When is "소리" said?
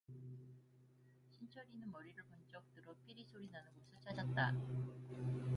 3.23-3.47